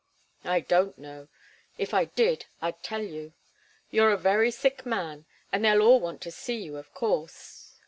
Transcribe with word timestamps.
"I 0.45 0.61
don't 0.61 0.97
know. 0.97 1.27
If 1.77 1.93
I 1.93 2.05
did, 2.05 2.47
I'd 2.59 2.81
tell 2.81 3.03
you. 3.03 3.33
You're 3.91 4.09
a 4.09 4.17
very 4.17 4.49
sick 4.49 4.83
man 4.83 5.27
and 5.51 5.63
they'll 5.63 5.83
all 5.83 5.99
want 5.99 6.21
to 6.21 6.31
see 6.31 6.57
you, 6.57 6.77
of 6.77 6.91
course. 6.95 7.75